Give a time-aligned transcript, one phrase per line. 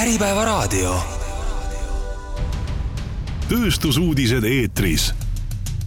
[0.00, 0.94] Äripäevaraadio.
[3.48, 5.10] tööstusuudised eetris.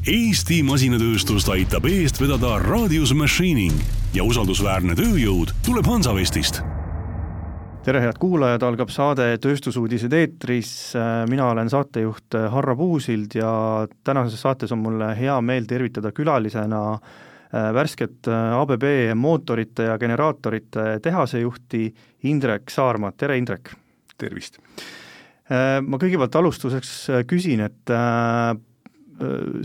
[0.05, 3.73] Eesti masinatööstust aitab eest vedada Radius Machining
[4.13, 6.62] ja usaldusväärne tööjõud tuleb Hansavestist
[7.88, 10.94] tere, head kuulajad, algab saade Tööstusuudised eetris,
[11.34, 13.52] mina olen saatejuht Harro Puusild ja
[14.04, 17.00] tänases saates on mul hea meel tervitada külalisena
[17.50, 21.88] värsket ABB mootorite ja generaatorite tehase juhti
[22.30, 23.80] Indrek Saarma, tere Indrek!
[24.18, 24.59] Tervist!
[25.53, 26.91] Ma kõigepealt alustuseks
[27.27, 27.91] küsin, et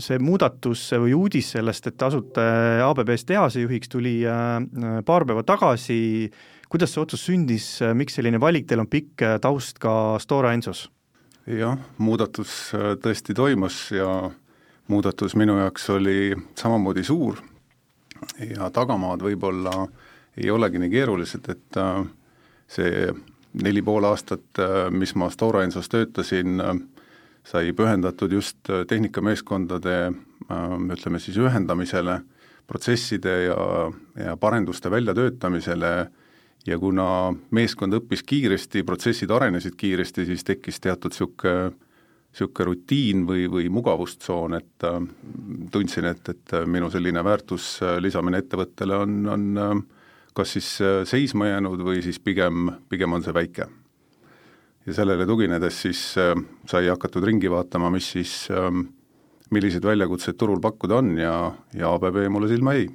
[0.03, 2.43] see muudatus või uudis sellest, et asute
[2.83, 4.17] ABB-s tehasejuhiks, tuli
[5.07, 6.29] paar päeva tagasi,
[6.69, 10.89] kuidas see otsus sündis, miks selline valik, teil on pikk taust ka Stora Ensos?
[11.49, 14.29] jah, muudatus tõesti toimus ja
[14.89, 17.39] muudatus minu jaoks oli samamoodi suur
[18.43, 19.73] ja tagamaad võib-olla
[20.37, 21.79] ei olegi nii keerulised, et
[22.69, 23.07] see
[23.53, 26.75] neli pool aastat, äh, mis ma Stora Ensos töötasin, äh,
[27.43, 30.13] sai pühendatud just äh, tehnikameeskondade
[30.49, 32.21] ütleme siis ühendamisele,
[32.67, 33.57] protsesside ja,
[34.17, 36.09] ja parenduste väljatöötamisele.
[36.67, 41.69] Ja kuna meeskond õppis kiiresti, protsessid arenesid kiiresti, siis tekkis teatud niisugune
[42.29, 44.85] niisugune rutiin või, või mugavustsoon, et
[45.71, 49.71] tundsin, et, et minu selline väärtus lisamine ettevõttele on, on äh,
[50.39, 53.67] kas siis äh, seisma jäänud või siis pigem, pigem on see väike.
[54.87, 56.31] ja sellele tuginedes siis äh,
[56.69, 58.71] sai hakatud ringi vaatama, mis siis äh,,
[59.51, 62.87] millised väljakutsed turul pakkuda on ja, ja ABB mulle silma jäi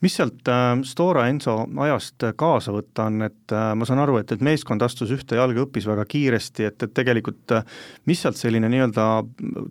[0.00, 4.40] mis sealt äh, Stora Enso ajast kaasa võtta on, et ma saan aru, et, et
[4.40, 7.58] meeskond astus ühte jalga, õppis väga kiiresti, et, et tegelikult
[8.08, 9.08] mis sealt selline nii-öelda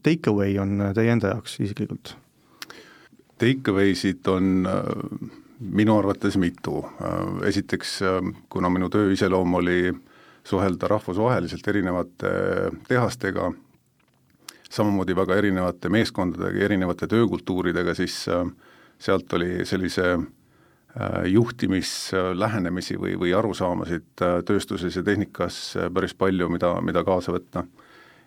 [0.06, 2.16] take away on teie enda jaoks isiklikult?
[3.42, 6.82] Take away sid on äh, minu arvates mitu.
[7.46, 8.00] Esiteks,
[8.50, 9.94] kuna minu töö iseloom oli
[10.44, 12.32] suhelda rahvusvaheliselt erinevate
[12.88, 13.52] tehastega,
[14.72, 18.24] samamoodi väga erinevate meeskondadega, erinevate töökultuuridega, siis
[19.02, 20.16] sealt oli sellise
[21.32, 25.62] juhtimislähenemisi või, või arusaamasid tööstuses ja tehnikas
[25.94, 27.64] päris palju, mida, mida kaasa võtta.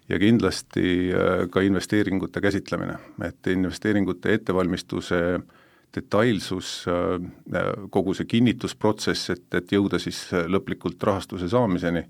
[0.09, 1.13] ja kindlasti
[1.51, 5.45] ka investeeringute käsitlemine, et investeeringute ettevalmistuse äh,
[5.95, 12.05] detailsus, äh, kogu see kinnitusprotsess, et, et jõuda siis lõplikult rahastuse saamiseni,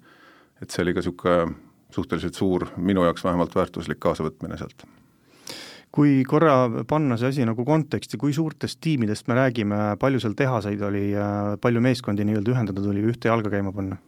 [0.63, 1.55] et see oli ka niisugune
[1.95, 4.87] suhteliselt suur, minu jaoks vähemalt väärtuslik kaasavõtmine sealt.
[5.95, 10.81] kui korra panna see asi nagu konteksti, kui suurtest tiimidest me räägime, palju seal tehaseid
[10.83, 11.05] oli,
[11.63, 14.01] palju meeskondi nii-öelda ühendada tuli või ühte jalga käima panna?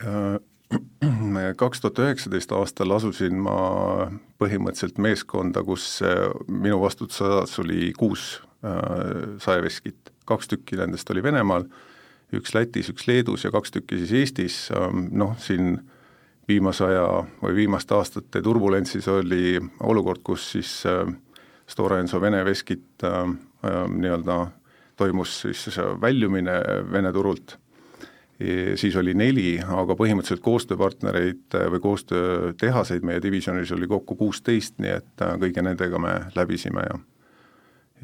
[0.00, 0.38] Äh,
[1.60, 3.58] kaks tuhat üheksateist aastal asusin ma
[4.40, 5.98] põhimõtteliselt meeskonda, kus
[6.48, 8.53] minu vastutusalas oli kuus Äh,
[9.44, 11.66] saeveskit, kaks tükki nendest oli Venemaal,
[12.34, 15.78] üks Lätis, üks Leedus ja kaks tükki siis Eestis, ähm, noh siin
[16.48, 21.06] viimase aja või viimaste aastate turbulentsis oli olukord, kus siis äh,
[21.66, 23.24] Stora Enso Vene veskit äh,
[23.88, 24.38] nii-öelda
[24.96, 26.60] toimus siis väljumine
[26.92, 27.56] Vene turult,
[28.76, 35.24] siis oli neli, aga põhimõtteliselt koostööpartnereid või koostöötehaseid meie divisjonis oli kokku kuusteist, nii et
[35.42, 36.98] kõigi nendega me läbisime ja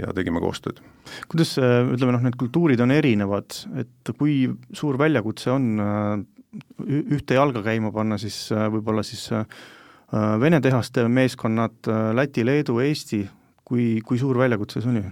[0.00, 0.80] ja tegime koostööd.
[1.30, 4.42] kuidas, ütleme noh, need kultuurid on erinevad, et kui
[4.76, 6.14] suur väljakutse on äh,
[7.16, 9.46] ühte jalga käima panna siis äh, võib-olla siis äh,
[10.10, 11.86] Vene tehaste meeskonnad,
[12.18, 13.20] Läti, Leedu, Eesti,
[13.62, 15.04] kui, kui suur väljakutse see oli?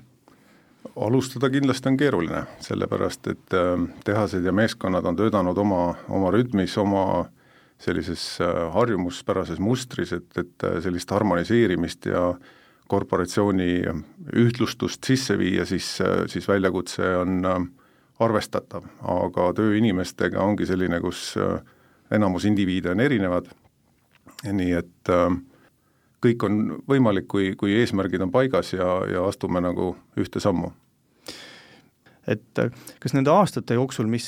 [0.99, 3.55] alustada kindlasti on keeruline, sellepärast et
[4.03, 7.29] tehased ja meeskonnad on töötanud oma, oma rütmis, oma
[7.79, 8.25] sellises
[8.75, 12.58] harjumuspärases mustris, et, et sellist harmoniseerimist ja äh,
[12.89, 13.73] korporatsiooni
[14.39, 15.99] ühtlustust sisse viia, siis,
[16.33, 17.61] siis väljakutse on äh,
[18.25, 21.61] arvestatav, aga töö inimestega ongi selline, kus äh,
[22.17, 23.51] enamus indiviide on erinevad,
[24.49, 25.39] nii et äh,
[26.25, 30.73] kõik on võimalik, kui, kui eesmärgid on paigas ja, ja astume nagu ühte sammu.
[32.29, 32.61] Et
[33.01, 34.27] kas nende aastate jooksul, mis,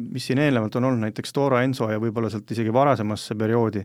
[0.00, 3.82] mis siin eelnevalt on olnud, näiteks Stora Enso ja võib-olla sealt isegi varasemasse perioodi,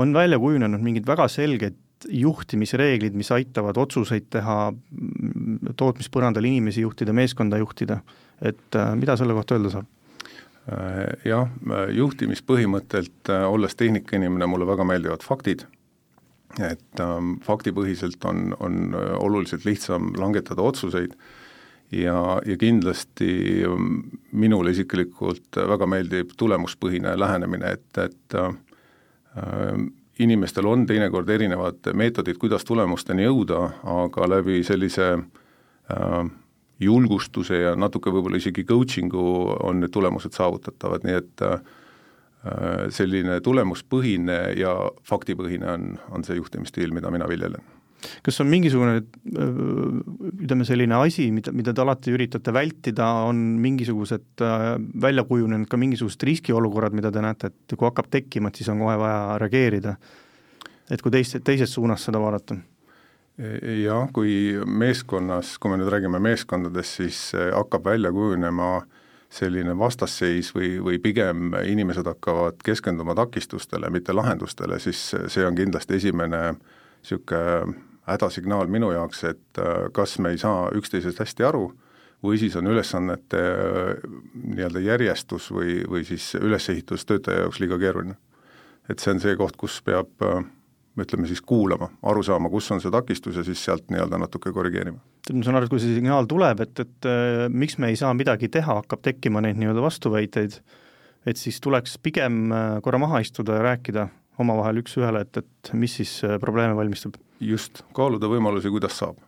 [0.00, 1.76] on välja kujunenud mingid väga selged
[2.10, 4.58] juhtimisreeglid, mis aitavad otsuseid teha,
[5.76, 8.00] tootmispõrandal inimesi juhtida, meeskonda juhtida,
[8.42, 9.88] et äh, mida selle kohta öelda saab?
[10.64, 11.48] Äh, jah,
[11.94, 15.66] juhtimispõhimõttelt, äh, olles tehnikainimene, mulle väga meeldivad faktid,
[16.62, 21.16] et ähm, faktipõhiselt on, on oluliselt lihtsam langetada otsuseid
[21.90, 28.38] ja, ja kindlasti ähm, minule isiklikult väga meeldib tulemuspõhine lähenemine, et, et
[30.18, 36.18] inimestel on teinekord erinevad meetodid, kuidas tulemusteni jõuda, aga läbi sellise äh,
[36.80, 39.24] julgustuse ja natuke võib-olla isegi coaching'u
[39.66, 41.62] on need tulemused saavutatavad, nii et äh,
[42.92, 44.74] selline tulemuspõhine ja
[45.08, 47.64] faktipõhine on, on see juhtimisstiil, mida mina viljelen
[48.24, 48.98] kas on mingisugune
[50.44, 54.44] ütleme, selline asi, mida, mida te alati üritate vältida, on mingisugused
[55.02, 58.84] välja kujunenud ka mingisugused riskiolukorrad, mida te näete, et kui hakkab tekkima, et siis on
[58.84, 59.96] kohe vaja reageerida?
[60.92, 62.58] et kui teist, teises suunas seda vaadata?
[63.38, 68.84] jah, kui meeskonnas, kui me nüüd räägime meeskondadest, siis hakkab välja kujunema
[69.34, 75.98] selline vastasseis või, või pigem inimesed hakkavad keskenduma takistustele, mitte lahendustele, siis see on kindlasti
[75.98, 81.70] esimene niisugune hädasignaal minu jaoks, et äh, kas me ei saa üksteisest hästi aru
[82.24, 84.04] või siis on ülesannete äh,
[84.34, 88.16] nii-öelda järjestus või, või siis ülesehitus töötaja jaoks liiga keeruline.
[88.88, 90.44] et see on see koht, kus peab äh,
[91.00, 95.00] ütleme siis kuulama, aru saama, kus on see takistus ja siis sealt nii-öelda natuke korrigeerima.
[95.32, 98.14] ma saan aru, et kui see signaal tuleb, et, et äh, miks me ei saa
[98.16, 100.60] midagi teha, hakkab tekkima neid nii-öelda vastuväiteid,
[101.26, 102.52] et siis tuleks pigem
[102.84, 104.08] korra maha istuda ja rääkida
[104.40, 109.18] omavahel üks-ühele, et, et mis siis probleeme valmistab just, kaaluda võimalusi, kuidas saab.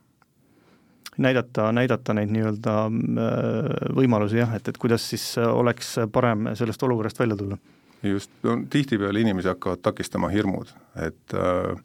[1.17, 7.19] näidata, näidata neid nii-öelda äh, võimalusi jah, et, et kuidas siis oleks parem sellest olukorrast
[7.21, 7.59] välja tulla.
[8.03, 10.73] just, no tihtipeale inimesi hakkavad takistama hirmud,
[11.07, 11.77] et äh,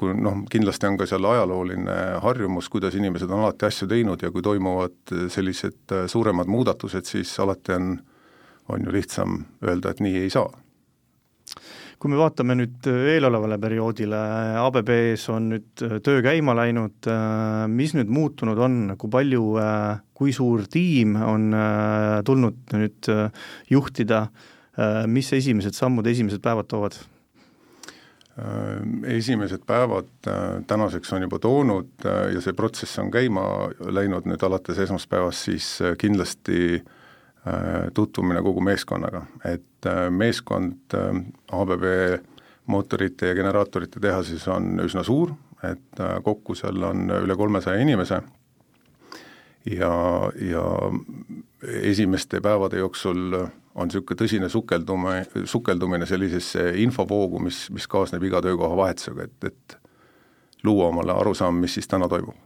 [0.00, 4.30] kui noh, kindlasti on ka seal ajalooline harjumus, kuidas inimesed on alati asju teinud ja
[4.30, 7.94] kui toimuvad sellised äh, suuremad muudatused, siis alati on,
[8.68, 10.50] on ju lihtsam öelda, et nii ei saa
[12.00, 14.18] kui me vaatame nüüd äh, eelolevale perioodile,
[14.62, 19.42] ABB-s on nüüd äh, töö käima läinud, äh, mis nüüd muutunud on, kui palju,
[20.16, 21.46] kui suur tiim on
[22.26, 23.08] tulnud nüüd
[23.72, 24.18] juhtida,
[25.08, 26.98] mis esimesed sammud, esimesed päevad toovad?
[29.08, 30.28] Esimesed päevad
[30.68, 33.42] tänaseks on juba toonud ja see protsess on käima
[33.80, 34.28] läinud.
[34.28, 36.99] Nüüd alates esmaspäevast, siis kindlasti äh, Äh,
[37.94, 41.22] tutvumine kogu meeskonnaga, et äh, meeskond äh,
[41.52, 41.84] ABB
[42.66, 45.32] mootorite ja generaatorite tehases on üsna suur,
[45.64, 48.20] et kokku seal on üle kolmesaja inimese.
[49.68, 49.90] Ja,
[50.40, 50.62] ja
[51.82, 58.78] esimeste päevade jooksul on niisugune tõsine sukeldume, sukeldumine sellisesse infovoogu, mis, mis kaasneb iga töökoha
[58.78, 59.76] vahetusega, et, et
[60.64, 62.38] luua omale arusaam, mis siis täna toimub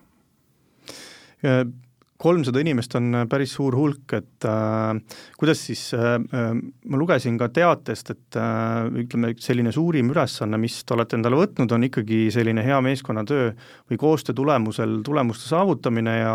[2.24, 6.54] kolmsada inimest on äh, päris suur hulk, et äh, kuidas siis äh, äh,
[6.88, 11.76] ma lugesin ka teatest, et äh, ütleme, selline suurim ülesanne, mis te olete endale võtnud,
[11.76, 13.52] on ikkagi selline hea meeskonnatöö
[13.90, 16.34] või koostöö tulemusel tulemuste saavutamine ja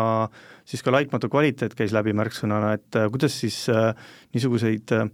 [0.64, 3.92] siis ka laitmatu kvaliteet käis läbi märksõnana, et äh, kuidas siis äh,
[4.34, 5.08] niisuguseid äh,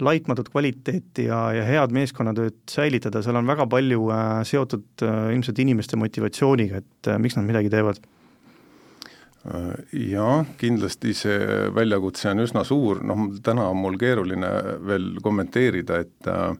[0.00, 5.60] laitmatut kvaliteeti ja, ja head meeskonnatööd säilitada, seal on väga palju äh, seotud äh, ilmselt
[5.62, 8.00] inimeste motivatsiooniga, et äh, miks nad midagi teevad
[9.42, 11.38] Jah, kindlasti see
[11.74, 14.50] väljakutse on üsna suur, noh täna on mul keeruline
[14.86, 16.52] veel kommenteerida, et äh,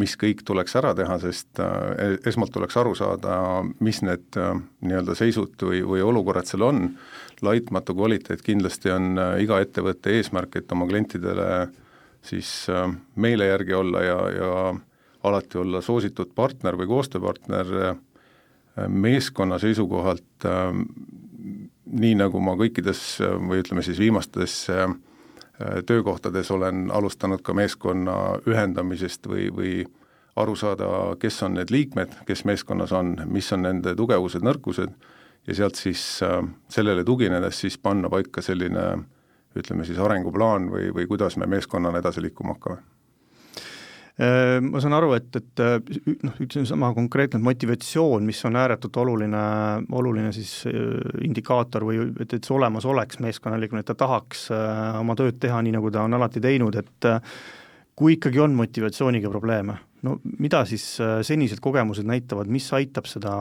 [0.00, 3.34] mis kõik tuleks ära teha, sest äh, esmalt tuleks aru saada,
[3.84, 6.86] mis need äh, nii-öelda seisud või, või olukorrad seal on,
[7.44, 11.68] laitmatu kvaliteet kindlasti on iga ettevõtte eesmärk, et oma klientidele
[12.24, 12.48] siis
[13.20, 14.50] meele järgi olla ja, ja
[15.28, 17.70] alati olla soositud partner või koostööpartner
[18.88, 20.48] meeskonna seisukohalt
[21.90, 23.04] nii nagu ma kõikides
[23.48, 24.92] või ütleme siis viimastes äh,
[25.86, 28.16] töökohtades olen alustanud ka meeskonna
[28.48, 29.72] ühendamisest või, või
[30.40, 34.94] aru saada, kes on need liikmed, kes meeskonnas on, mis on nende tugevused, nõrkused,
[35.46, 38.86] ja sealt siis äh, sellele tuginedes siis panna paika selline
[39.58, 42.99] ütleme siis arenguplaan või, või kuidas me meeskonnana edasi liikuma hakkame
[44.18, 45.76] ma saan aru, et, et äh,
[46.26, 49.42] noh, üks sama konkreetne motivatsioon, mis on ääretult oluline,
[49.96, 50.74] oluline siis äh,
[51.26, 54.48] indikaator või et, et see olemas oleks meeskonnaliikmel, et ta tahaks
[55.00, 57.08] oma tööd teha nii, nagu ta on alati teinud, et
[57.96, 60.84] kui ikkagi on motivatsiooniga probleeme, no mida siis
[61.26, 63.32] senised kogemused näitavad, mis aitab seda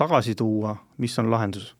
[0.00, 1.74] tagasi tuua, mis on lahendus?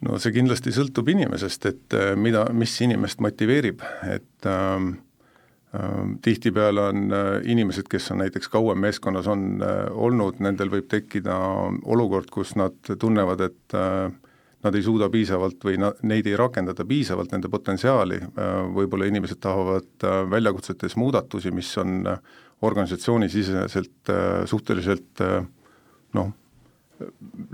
[0.00, 4.92] no see kindlasti sõltub inimesest, et mida, mis inimest motiveerib, et äh, Ehm,
[6.22, 11.36] tihtipeale on äh, inimesed, kes on näiteks kauem meeskonnas on äh, olnud, nendel võib tekkida
[11.86, 14.10] olukord, kus nad tunnevad, et äh,
[14.66, 18.18] nad ei suuda piisavalt või na-, neid ei rakendata piisavalt, nende potentsiaali,
[18.74, 22.02] võib-olla inimesed tahavad väljakutsetes muudatusi, mis on
[22.60, 24.12] organisatsioonisiseselt
[24.50, 25.22] suhteliselt
[26.18, 26.34] noh,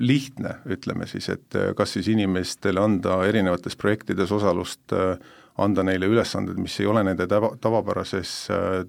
[0.02, 5.14] lihtne, ütleme siis, et kas siis inimestele anda erinevates projektides osalust äh,
[5.58, 8.82] anda neile ülesanded, mis ei ole nende tava, tavapärases äh,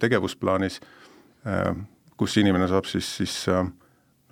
[0.00, 0.80] tegevusplaanis,
[1.46, 1.70] äh,
[2.18, 3.62] kus inimene saab siis, siis äh,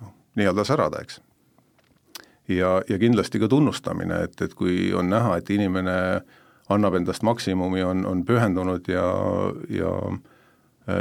[0.01, 1.21] noh, nii-öelda särada, eks.
[2.51, 5.97] ja, ja kindlasti ka tunnustamine, et, et kui on näha, et inimene
[6.73, 9.07] annab endast maksimumi, on, on pühendunud ja,
[9.71, 9.91] ja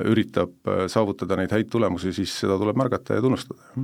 [0.07, 3.75] üritab saavutada neid häid tulemusi, siis seda tuleb märgata ja tunnustada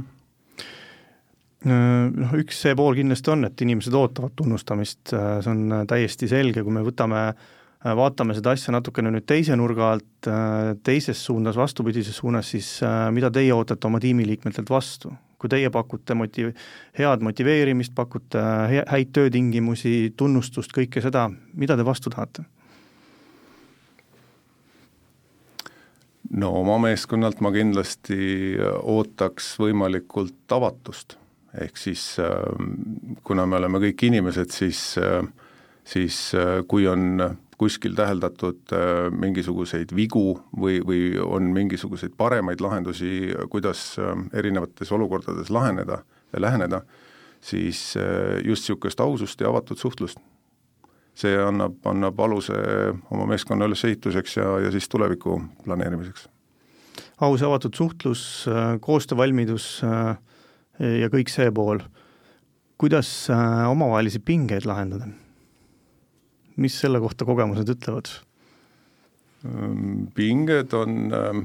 [1.69, 6.75] noh, üks see pool kindlasti on, et inimesed ootavad tunnustamist, see on täiesti selge, kui
[6.75, 7.25] me võtame,
[7.83, 10.31] vaatame seda asja natukene nüüd teise nurga alt,
[10.87, 12.79] teises suunas, vastupidises suunas, siis
[13.15, 15.15] mida teie ootate oma tiimiliikmetelt vastu?
[15.43, 16.53] kui teie pakute motiv-,
[16.95, 18.39] head motiveerimist, pakute
[18.87, 21.25] häid töötingimusi, tunnustust, kõike seda,
[21.59, 22.45] mida te vastu tahate?
[26.31, 28.55] no oma meeskonnalt ma kindlasti
[28.95, 31.19] ootaks võimalikult avatust
[31.61, 35.21] ehk siis ähm, kuna me oleme kõik inimesed, siis, äh,
[35.85, 37.21] siis äh, kui on
[37.61, 43.93] kuskil täheldatud äh, mingisuguseid vigu või, või on mingisuguseid paremaid lahendusi, kuidas
[44.33, 46.03] erinevates olukordades laheneda
[46.41, 46.81] läheneda,
[47.45, 47.93] siis
[48.47, 50.19] just niisugust ausust ja avatud suhtlust.
[51.15, 52.55] see annab, annab aluse
[53.13, 56.29] oma meeskonna ülesehituseks ja, ja siis tuleviku planeerimiseks.
[57.21, 58.47] aus ja avatud suhtlus,
[58.81, 60.17] koostöövalmidus äh,,
[60.83, 61.83] ja kõik see pool.
[62.83, 65.07] kuidas äh, omavahelisi pingeid lahendada?
[66.57, 68.11] mis selle kohta kogemused ütlevad?
[69.47, 71.45] Ehm, pinged on, ähm,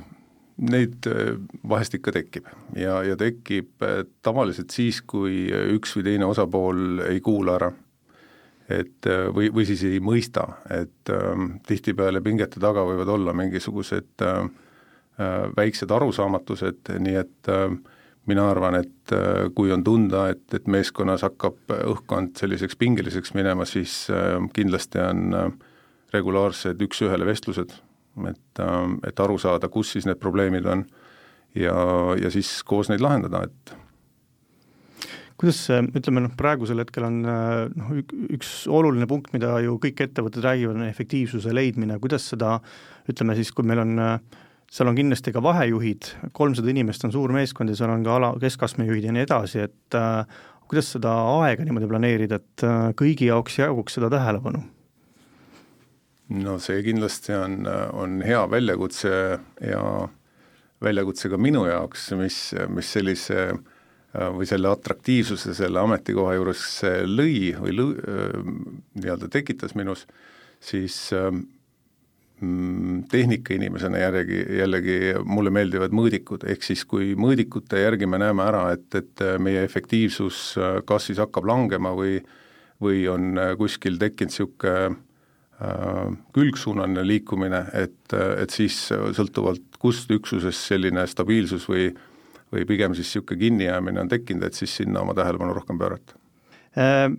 [0.58, 1.36] neid äh,
[1.70, 7.22] vahest ikka tekib ja, ja tekib äh, tavaliselt siis, kui üks või teine osapool ei
[7.22, 7.72] kuula ära.
[8.67, 14.50] et või, või siis ei mõista, et äh, tihtipeale pingete taga võivad olla mingisugused äh,
[15.58, 17.72] väiksed arusaamatused, nii et äh,
[18.27, 23.65] mina arvan, et äh, kui on tunda, et, et meeskonnas hakkab õhkkond selliseks pingeliseks minema,
[23.67, 25.50] siis äh, kindlasti on äh,
[26.15, 27.74] regulaarsed üks-ühele vestlused,
[28.27, 28.62] et,
[29.05, 30.86] et aru saada, kus siis need probleemid on
[31.53, 31.75] ja,
[32.17, 33.75] ja siis koos neid lahendada, et
[35.38, 37.91] kuidas see, ütleme noh, praegusel hetkel on noh,
[38.34, 42.55] üks oluline punkt, mida ju kõik ettevõtted räägivad, on efektiivsuse leidmine, kuidas seda
[43.12, 44.39] ütleme siis, kui meil on äh,
[44.71, 48.33] seal on kindlasti ka vahejuhid, kolmsada inimest on suur meeskond ja seal on ka ala,
[48.41, 53.62] keskastmejuhid ja nii edasi, et äh, kuidas seda aega niimoodi planeerida, et äh, kõigi jaoks
[53.62, 54.65] jaguks seda tähelepanu?
[56.27, 57.62] no see kindlasti on,
[57.95, 59.12] on hea väljakutse
[59.63, 59.83] ja
[60.83, 62.38] väljakutse ka minu jaoks, mis,
[62.74, 66.65] mis sellise äh, või selle atraktiivsuse selle ametikoha juures
[67.07, 68.50] lõi või lõi, äh,
[69.00, 70.05] nii-öelda tekitas minus,
[70.59, 71.31] siis äh,
[73.10, 78.86] tehnikainimesena jällegi, jällegi mulle meeldivad mõõdikud, ehk siis kui mõõdikute järgi me näeme ära, et,
[78.96, 82.20] et meie efektiivsus äh, kas siis hakkab langema või
[82.84, 90.70] või on äh, kuskil tekkinud niisugune äh, külgsuunaline liikumine, et, et siis sõltuvalt kust üksusest
[90.70, 91.89] selline stabiilsus või
[92.53, 96.26] või pigem siis niisugune kinnijäämine on tekkinud, et siis sinna oma tähelepanu rohkem pöörata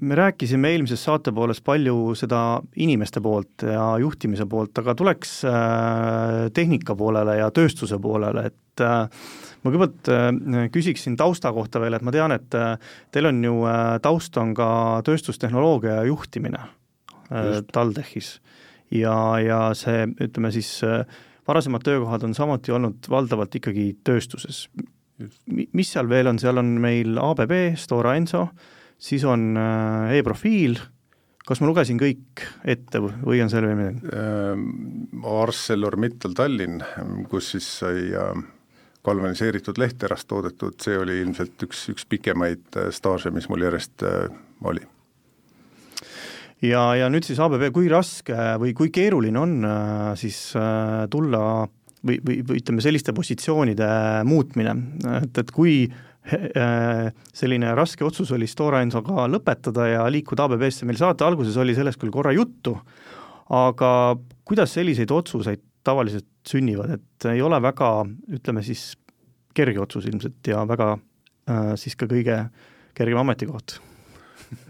[0.01, 6.45] me rääkisime eelmises saate pooles palju seda inimeste poolt ja juhtimise poolt, aga tuleks äh,
[6.55, 9.09] tehnika poolele ja tööstuse poolele, et äh,
[9.65, 12.55] ma kõigepealt küsiksin tausta kohta veel, et ma tean, et
[13.11, 13.57] teil on ju,
[14.05, 14.69] taust on ka
[15.09, 16.63] tööstustehnoloogia ja juhtimine
[17.29, 17.73] Just.
[17.75, 18.29] TalTechis.
[18.95, 20.71] ja, ja see, ütleme siis,
[21.49, 24.69] varasemad töökohad on samuti olnud valdavalt ikkagi tööstuses.
[25.49, 28.47] mis seal veel on, seal on meil ABB, Stora Enso,
[28.99, 30.79] siis on äh, e-profiil,
[31.49, 34.13] kas ma lugesin kõik ette või on seal veel midagi?
[34.13, 34.69] Ähm,
[35.25, 36.83] ArcelorMittal Tallinn,
[37.31, 38.45] kus siis sai äh,
[39.07, 44.05] galvaniseeritud lehterast toodetud, see oli ilmselt üks, üks pikemaid äh, staaže, mis mul järjest
[44.67, 44.85] oli.
[46.67, 49.59] ja, ja nüüd siis ABB, kui raske või kui keeruline on
[50.19, 50.41] siis
[51.11, 51.43] tulla
[52.03, 53.89] või, või, või ütleme, selliste positsioonide
[54.27, 54.75] muutmine,
[55.23, 55.87] et, et kui
[56.29, 62.01] selline raske otsus oli Stora Ensoga lõpetada ja liikuda ABB-sse, meil saate alguses oli sellest
[62.01, 62.75] küll korra juttu,
[63.55, 63.91] aga
[64.49, 67.91] kuidas selliseid otsuseid tavaliselt sünnivad, et ei ole väga,
[68.37, 68.93] ütleme siis,
[69.57, 72.43] kerge otsus ilmselt ja väga äh, siis ka kõige
[72.99, 73.79] kergem ametikoht?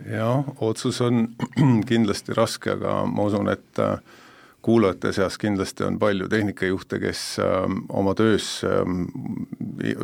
[0.09, 1.29] jah, otsus on
[1.91, 3.99] kindlasti raske, aga ma usun, et äh,
[4.69, 8.83] kuulajate seas kindlasti on palju tehnikajuhte, kes äh, oma töös äh,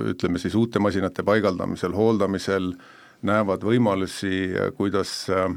[0.09, 2.71] ütleme siis uute masinate paigaldamisel, hooldamisel
[3.29, 4.31] näevad võimalusi,
[4.79, 5.53] kuidas äh,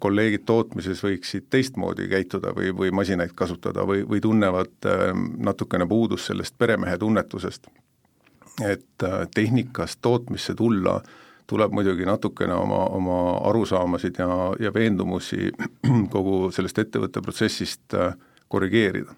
[0.00, 5.12] kolleegid tootmises võiksid teistmoodi käituda või, või masinaid kasutada või, või tunnevad äh,
[5.50, 7.68] natukene puudust sellest peremehe tunnetusest.
[8.64, 14.28] et äh, tehnikast tootmisse tulla äh, tuleb muidugi natukene oma, oma arusaamasid ja,
[14.60, 15.50] ja veendumusi
[16.14, 18.14] kogu sellest ettevõtte protsessist äh,
[18.48, 19.14] korrigeerida.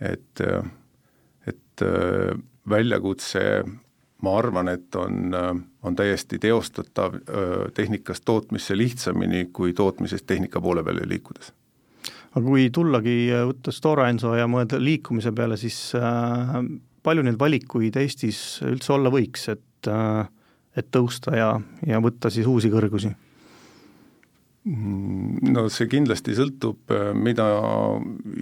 [0.00, 0.70] et, äh,
[1.46, 2.38] et äh,
[2.68, 3.42] väljakutse
[4.22, 5.34] ma arvan, et on,
[5.82, 7.18] on täiesti teostatav
[7.76, 11.52] tehnikast tootmisse lihtsamini kui tootmisest tehnika poole peale liikudes
[12.36, 13.16] aga kui tullagi,
[13.48, 16.58] võtta Stora Enso ja mõelda liikumise peale, siis äh,
[17.06, 20.26] palju neid valikuid Eestis üldse olla võiks, et äh,
[20.76, 21.54] et tõusta ja,
[21.86, 23.14] ja võtta siis uusi kõrgusi?
[24.66, 27.44] Mm, no see kindlasti sõltub, äh, mida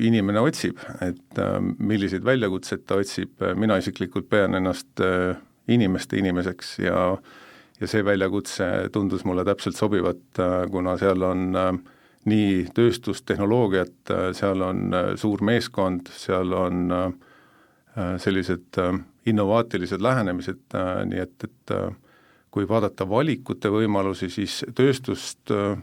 [0.01, 5.35] inimene otsib, et äh, milliseid väljakutseid ta otsib, mina isiklikult pean ennast äh,
[5.69, 7.09] inimeste inimeseks ja
[7.83, 8.65] ja see väljakutse
[8.95, 10.39] tundus mulle täpselt sobivat,
[10.71, 11.57] kuna seal on
[12.31, 16.95] nii tööstustehnoloogiat, seal on suur meeskond, seal on
[18.23, 18.79] sellised
[19.27, 20.79] innovaatilised lähenemised,
[21.11, 21.75] nii et, et
[22.55, 25.75] kui vaadata valikute võimalusi, siis tööstust äh,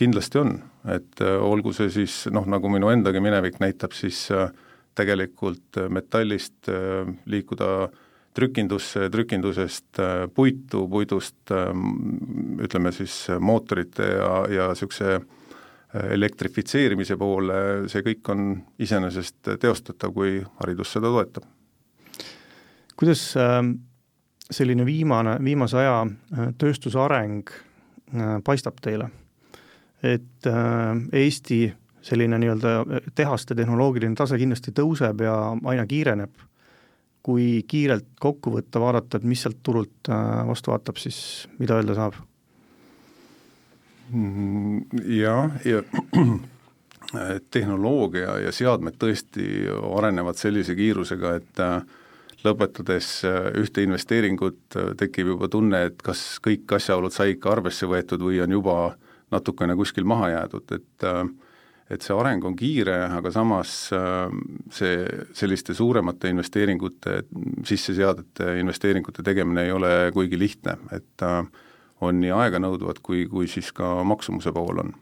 [0.00, 0.54] kindlasti on,
[0.88, 4.48] et äh, olgu see siis noh, nagu minu endagi minevik näitab, siis äh,
[4.94, 6.68] tegelikult metallist
[7.26, 7.68] liikuda
[8.38, 9.98] trükindusse, trükindusest
[10.36, 11.50] puitu, puidust
[12.62, 15.16] ütleme siis mootorite ja, ja niisuguse
[16.14, 17.56] elektrifitseerimise poole,
[17.90, 18.46] see kõik on
[18.86, 21.50] iseenesest teostatav, kui haridus seda toetab.
[22.94, 23.74] kuidas äh
[24.50, 29.10] selline viimane, viimase aja äh, tööstuse areng äh, paistab teile?
[30.04, 31.60] et äh, Eesti
[32.04, 32.72] selline nii-öelda
[33.16, 35.36] tehaste tehnoloogiline tase kindlasti tõuseb ja
[35.72, 36.34] aina kiireneb,
[37.24, 40.10] kui kiirelt kokku võtta, vaadata, et mis sealt turult
[40.44, 41.16] vastu vaatab, siis
[41.56, 42.18] mida öelda saab?
[44.12, 45.80] Mm, jah, ja,
[47.14, 49.64] ja tehnoloogia ja seadmed tõesti
[49.96, 51.78] arenevad sellise kiirusega, et äh,
[52.44, 57.88] lõpetades äh, ühte investeeringut, äh, tekib juba tunne, et kas kõik asjaolud sai ikka arvesse
[57.90, 58.76] võetud või on juba
[59.34, 61.24] natukene kuskil maha jäädud, et äh,
[61.92, 63.70] et see areng on kiire, aga samas
[64.72, 64.92] see
[65.36, 67.18] selliste suuremate investeeringute,
[67.68, 71.24] sisseseadete investeeringute tegemine ei ole kuigi lihtne, et
[72.00, 74.94] on nii aeganõudvad, kui, kui siis ka maksumuse pool on.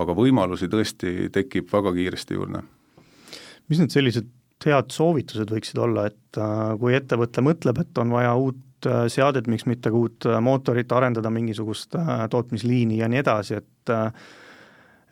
[0.00, 2.64] aga võimalusi tõesti tekib väga kiiresti juurde.
[3.68, 4.32] mis need sellised
[4.64, 9.50] head soovitused võiksid olla, et äh, kui ettevõte mõtleb, et on vaja uut äh, seadet,
[9.50, 11.98] miks mitte ka uut äh, mootorit, arendada mingisugust
[12.32, 13.94] tootmisliini ja nii edasi, et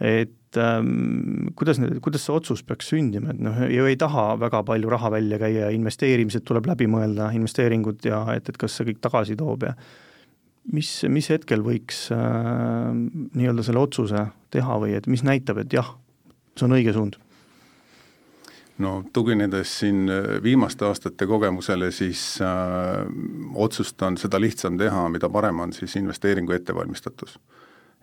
[0.05, 4.91] et ähm, kuidas, kuidas see otsus peaks sündima, et noh, ju ei taha väga palju
[4.91, 9.37] raha välja käia, investeerimised tuleb läbi mõelda, investeeringud ja et, et kas see kõik tagasi
[9.39, 9.77] toob ja
[10.73, 15.95] mis, mis hetkel võiks äh, nii-öelda selle otsuse teha või et mis näitab, et jah,
[16.57, 17.21] see on õige suund?
[18.79, 23.07] No tuginedes siin äh, viimaste aastate kogemusele, siis äh,
[23.55, 27.39] otsust on seda lihtsam teha, mida parem on siis investeeringu ettevalmistatus.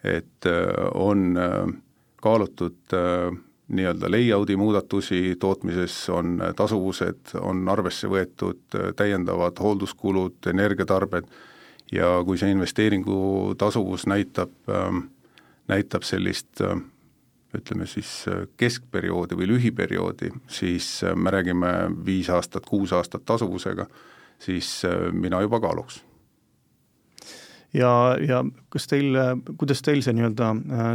[0.04, 1.74] et äh, on äh,
[2.22, 3.38] kaalutud äh,
[3.72, 11.28] nii-öelda layout'i muudatusi tootmises, on äh, tasuvused, on arvesse võetud äh, täiendavad hoolduskulud, energiatarbed
[11.92, 15.04] ja kui see investeeringu tasuvus näitab äh,,
[15.72, 16.82] näitab sellist äh,
[17.58, 21.74] ütleme siis äh, keskperioodi või lühiperioodi, siis äh, me räägime
[22.06, 23.88] viis aastat, kuus aastat tasuvusega,
[24.40, 26.02] siis äh, mina juba kaaluks.
[27.72, 29.16] Ja, ja kas teil,
[29.56, 30.50] kuidas teil see nii-öelda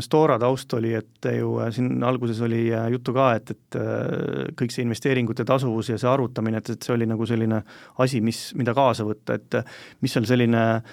[0.05, 3.79] Stora taust oli, et ju siin alguses oli juttu ka, et, et
[4.61, 7.63] kõik see investeeringute tasuvus ja see arvutamine, et, et see oli nagu selline
[8.05, 9.57] asi, mis, mida kaasa võtta, et
[10.05, 10.93] mis seal selline äh,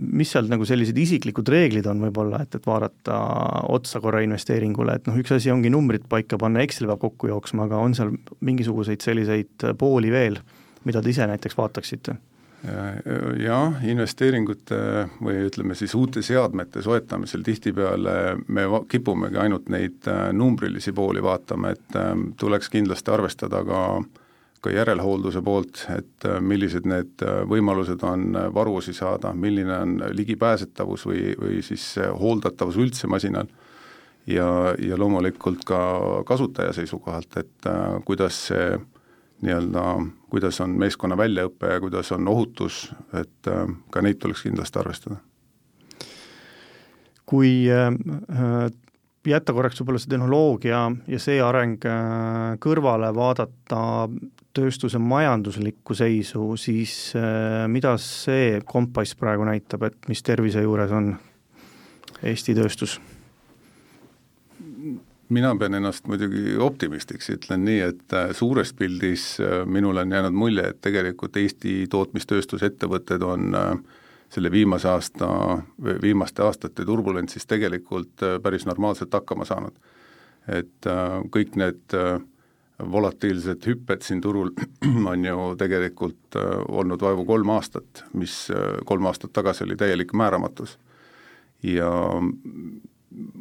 [0.00, 3.16] mis seal nagu sellised isiklikud reeglid on võib-olla, et, et vaadata
[3.74, 7.66] otsa korra investeeringule, et noh, üks asi ongi numbrid paika panna, Excel peab kokku jooksma,
[7.66, 8.14] aga on seal
[8.46, 10.38] mingisuguseid selliseid pooli veel,
[10.86, 12.16] mida te ise näiteks vaataksite?
[13.40, 14.78] jah, investeeringute
[15.24, 18.16] või ütleme siis uute seadmete soetamisel tihtipeale
[18.52, 24.19] me kipumegi ainult neid äh, numbrilisi pooli vaatama, et äh, tuleks kindlasti arvestada ka äh,
[24.60, 29.96] ka järelhoolduse poolt, et äh, millised need äh, võimalused on äh, varuosi saada, milline on
[30.16, 33.48] ligipääsetavus või, või siis hooldatavus üldse masinal,
[34.28, 35.80] ja, ja loomulikult ka
[36.28, 37.70] kasutaja seisukohalt, et
[38.04, 38.74] kuidas see
[39.40, 39.84] nii-öelda,
[40.28, 43.48] kuidas on meeskonna väljaõpe ja kuidas on ohutus, et
[43.90, 45.16] ka neid tuleks kindlasti arvestada.
[47.30, 47.64] kui
[49.24, 51.80] jätta korraks võib-olla see tehnoloogia ja see areng
[52.60, 53.80] kõrvale, vaadata
[54.56, 61.14] tööstuse majanduslikku seisu, siis äh, mida see kompass praegu näitab, et mis tervise juures on
[62.22, 62.98] Eesti tööstus?
[65.30, 70.34] mina pean ennast muidugi optimistiks, ütlen nii, et äh, suures pildis äh, minule on jäänud
[70.34, 73.54] mulje, et tegelikult Eesti tootmistööstusettevõtted on
[74.30, 75.28] selle viimase aasta,
[76.02, 79.74] viimaste aastate turbulentsis tegelikult päris normaalselt hakkama saanud.
[80.48, 80.86] et
[81.30, 82.20] kõik need äh,
[82.92, 84.50] volatiilsed hüpped siin turul
[85.12, 90.12] on ju tegelikult äh, olnud vaevu kolm aastat, mis äh, kolm aastat tagasi oli täielik
[90.12, 90.78] määramatus.
[91.62, 91.90] ja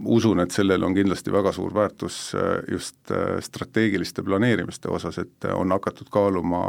[0.05, 2.33] usun, et sellel on kindlasti väga suur väärtus
[2.71, 6.63] just strateegiliste planeerimiste osas, et on hakatud kaaluma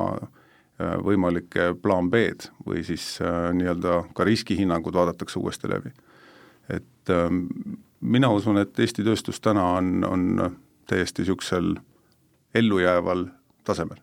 [0.78, 3.18] võimalikke plaan B-d või siis
[3.56, 5.90] nii-öelda ka riskihinnangud vaadatakse uuesti läbi.
[6.68, 7.12] et
[8.00, 10.56] mina usun, et Eesti tööstus täna on, on
[10.86, 11.74] täiesti niisugusel
[12.54, 13.26] ellujääval
[13.64, 14.00] tasemel.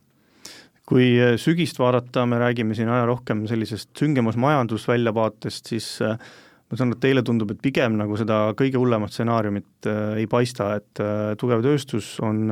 [0.87, 6.77] Kui äh, sügist vaadata, me räägime siin aja rohkem sellisest süngemas majandusväljavaatest, siis äh, ma
[6.79, 10.73] saan aru, et teile tundub, et pigem nagu seda kõige hullemat stsenaariumit äh, ei paista,
[10.79, 11.03] et
[11.41, 12.47] tugev tööstus on,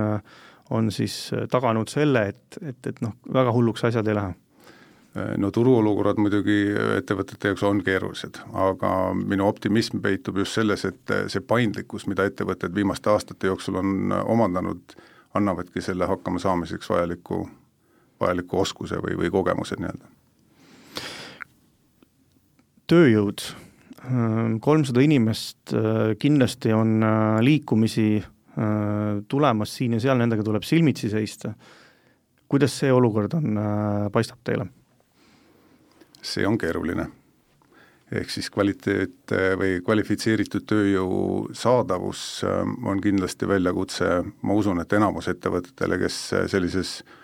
[0.76, 4.36] on siis taganud selle, et, et, et noh, väga hulluks asjad ei lähe.
[5.40, 6.58] No turuolukorrad muidugi
[6.98, 12.76] ettevõtete jaoks on keerulised, aga minu optimism peitub just selles, et see paindlikkus, mida ettevõtted
[12.76, 14.98] viimaste aastate jooksul on omandanud,
[15.36, 17.44] annavadki selle hakkamasaamiseks vajaliku
[18.20, 20.12] vajaliku oskuse või, või kogemuse nii-öelda.
[22.86, 23.42] tööjõud,
[24.62, 25.74] kolmsada inimest,
[26.22, 27.00] kindlasti on
[27.42, 28.24] liikumisi
[29.28, 31.54] tulemas siin ja seal, nendega tuleb silmitsi seista.
[32.48, 33.60] kuidas see olukord on,
[34.14, 34.68] paistab teile?
[36.22, 37.08] see on keeruline.
[38.12, 44.10] Ehk siis kvaliteet või kvalifitseeritud tööjõu saadavus on kindlasti väljakutse,
[44.46, 46.20] ma usun, et enamus ettevõtetele, kes
[46.52, 47.16] sellises äh,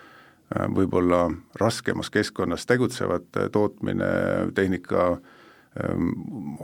[0.52, 1.26] Äh, võib-olla
[1.60, 4.08] raskemas keskkonnas tegutsevad, äh, tootmine,
[4.54, 5.14] tehnika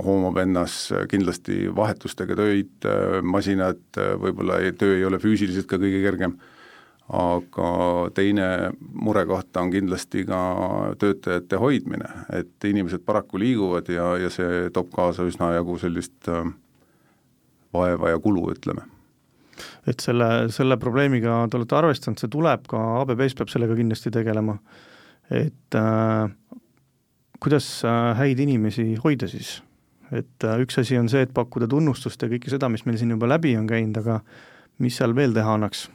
[0.05, 6.35] hoomab ennas kindlasti vahetustega töid, äh, masinad, võib-olla töö ei ole füüsiliselt ka kõige kergem,
[7.09, 7.71] aga
[8.15, 10.41] teine murekoht on kindlasti ka
[11.01, 16.29] töötajate hoidmine, et inimesed paraku liiguvad ja, ja see toob kaasa üsna jagu sellist
[17.73, 18.85] vaeva ja kulu, ütleme
[19.89, 24.59] et selle, selle probleemiga te olete arvestanud, see tuleb ka, ABB-s peab sellega kindlasti tegelema,
[25.35, 26.29] et äh,
[27.43, 29.59] kuidas äh, häid inimesi hoida siis?
[30.09, 33.13] et äh, üks asi on see, et pakkuda tunnustust ja kõike seda, mis meil siin
[33.13, 34.23] juba läbi on käinud, aga
[34.83, 35.89] mis seal veel teha annaks?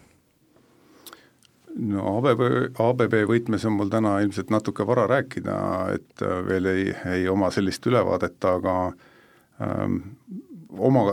[1.76, 2.44] No ABB,
[2.80, 5.56] ABB võtmes on mul täna ilmselt natuke vara rääkida,
[5.96, 8.76] et äh, veel ei, ei oma sellist ülevaadet, aga
[9.62, 9.98] ähm,
[10.78, 11.08] oma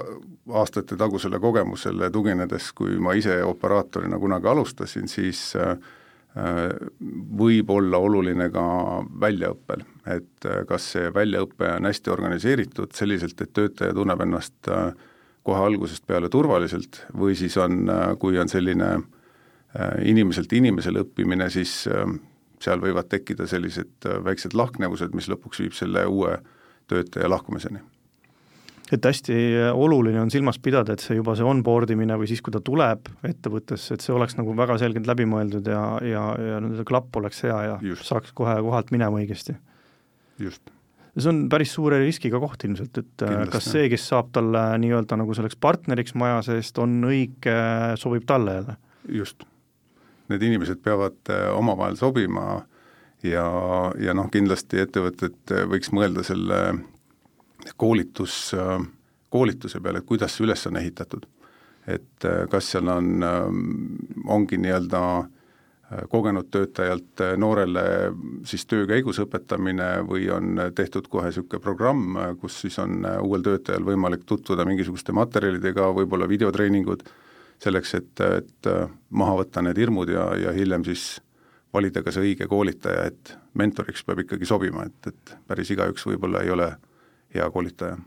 [0.54, 5.76] aastate tagusele kogemusele tuginedes, kui ma ise operaatorina kunagi alustasin, siis äh,
[7.40, 8.64] võib olla oluline ka
[9.20, 14.92] väljaõppel, et äh, kas see väljaõpe on hästi organiseeritud selliselt, et töötaja tunneb ennast äh,
[15.46, 17.88] kohe algusest peale turvaliselt või siis on,
[18.20, 18.98] kui on selline
[20.02, 21.84] inimeselt inimesele õppimine, siis
[22.60, 26.34] seal võivad tekkida sellised väiksed lahknevused, mis lõpuks viib selle uue
[26.90, 27.78] töötaja lahkumiseni
[28.94, 29.36] et hästi
[29.72, 33.06] oluline on silmas pidada, et see juba see onboard imine või siis, kui ta tuleb
[33.26, 37.44] ettevõttesse, et see oleks nagu väga selgelt läbi mõeldud ja, ja, ja see klapp oleks
[37.46, 38.08] hea ja Just.
[38.08, 39.54] saaks kohe kohalt minema õigesti.
[40.42, 40.72] just.
[41.16, 44.64] see on päris suure riskiga koht ilmselt, et äh, Kindlasti, kas see, kes saab talle
[44.82, 47.56] nii-öelda nagu selleks partneriks maja seest, on õige,
[48.00, 48.76] sobib talle jälle?
[49.22, 49.46] just.
[50.30, 52.62] Need inimesed peavad äh, omavahel sobima
[53.22, 53.46] ja,
[54.00, 56.60] ja noh, kindlasti ettevõtted võiks mõelda selle
[57.76, 58.54] koolitus,
[59.30, 61.26] koolituse peale, et kuidas see üles on ehitatud.
[61.86, 63.24] et äh, kas seal on,
[64.28, 67.82] ongi nii-öelda äh, kogenud töötajalt äh, noorele
[68.46, 73.86] siis töö käigus õpetamine või on tehtud kohe niisugune programm, kus siis on uuel töötajal
[73.88, 77.02] võimalik tutvuda mingisuguste materjalidega, võib-olla videotreeningud,
[77.60, 78.68] selleks, et, et
[79.10, 81.18] maha võtta need hirmud ja, ja hiljem siis
[81.74, 86.42] valida ka see õige koolitaja, et mentoriks peab ikkagi sobima, et, et päris igaüks võib-olla
[86.44, 86.70] ei ole
[87.34, 87.98] hea koolitaja.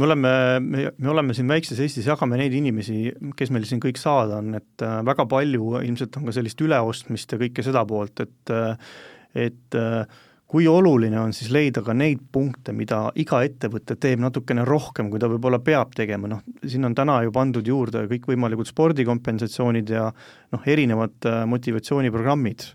[0.00, 0.30] Me oleme,
[0.64, 4.54] me, me oleme siin väikses Eestis, jagame neid inimesi, kes meil siin kõik saada on,
[4.56, 8.94] et äh, väga palju ilmselt on ka sellist üleostmist ja kõike seda poolt, et äh,
[9.36, 10.06] et äh,
[10.50, 15.20] kui oluline on siis leida ka neid punkte, mida iga ettevõte teeb natukene rohkem, kui
[15.22, 20.66] ta võib-olla peab tegema, noh, siin on täna ju pandud juurde kõikvõimalikud spordikompensatsioonid ja noh,
[20.66, 22.66] erinevad motivatsiooniprogrammid.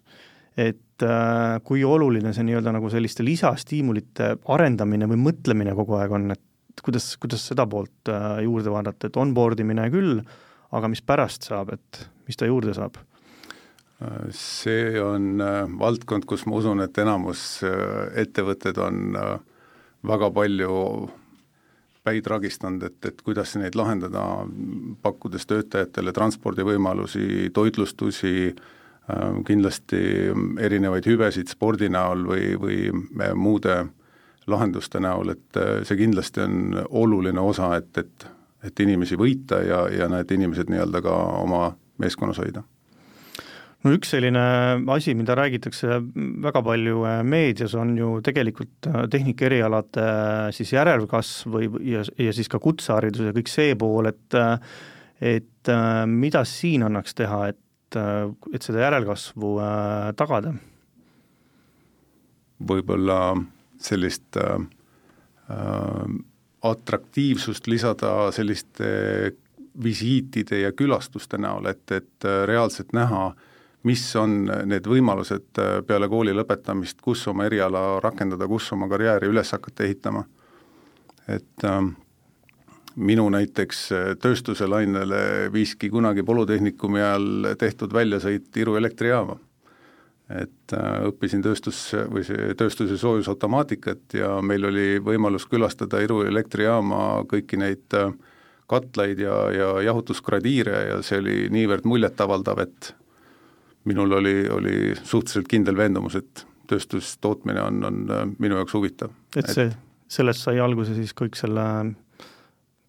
[0.56, 6.30] Et äh, kui oluline see nii-öelda nagu selliste lisastiimulite arendamine või mõtlemine kogu aeg on,
[6.32, 10.22] et kuidas, kuidas seda poolt äh, juurde vaadata, et onboard imine küll,
[10.76, 13.02] aga mis pärast saab, et mis ta juurde saab?
[14.36, 19.36] See on äh, valdkond, kus ma usun, et enamus äh, ettevõtted on äh,
[20.05, 20.79] väga palju
[22.05, 24.21] päid ragistanud, et, et kuidas neid lahendada,
[25.01, 28.53] pakkudes töötajatele transpordivõimalusi, toitlustusi
[29.45, 29.99] kindlasti
[30.62, 32.77] erinevaid hüvesid spordi näol või, või
[33.38, 33.75] muude
[34.49, 38.29] lahenduste näol, et see kindlasti on oluline osa, et, et
[38.65, 41.67] et inimesi võita ja, ja need inimesed nii-öelda ka oma
[42.01, 42.63] meeskonnas hoida
[43.86, 44.43] no üks selline
[44.95, 46.00] asi, mida räägitakse
[46.43, 52.34] väga palju äh, meedias, on ju tegelikult äh, tehnikaerialade äh, siis järelkasv või, ja, ja
[52.36, 54.41] siis ka kutseharidus ja kõik see pool, et
[55.26, 55.69] et
[56.12, 59.52] mida siin annaks teha, et, et seda järelkasvu
[60.19, 60.52] tagada?
[62.67, 63.19] võib-olla
[63.80, 64.60] sellist äh,
[66.67, 68.91] atraktiivsust lisada selliste
[69.84, 73.52] visiitide ja külastuste näol, et, et reaalselt näha äh,
[73.86, 79.30] mis on need võimalused äh, peale kooli lõpetamist, kus oma eriala rakendada, kus oma karjääri
[79.30, 80.26] üles hakata ehitama.
[81.28, 81.82] et äh,
[82.95, 89.38] minu näiteks äh, tööstuse lainele viiski kunagi polütehnikumi ajal tehtud väljasõit Iru elektrijaama.
[90.30, 97.26] et äh, õppisin tööstus või see tööstuse soojusautomaatikat ja meil oli võimalus külastada Iru elektrijaama
[97.30, 98.13] kõiki neid äh,
[98.67, 102.95] katlaid ja, ja jahutusgradiire ja see oli niivõrd muljetavaldav, et
[103.86, 109.13] minul oli, oli suhteliselt kindel veendumus, et tööstustootmine on, on äh, minu jaoks huvitav.
[109.38, 109.69] et see,
[110.12, 111.65] sellest sai alguse siis kõik selle,